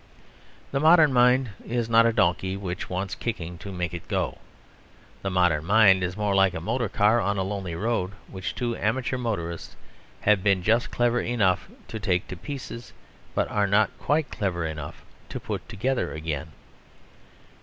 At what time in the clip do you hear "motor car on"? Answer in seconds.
6.59-7.37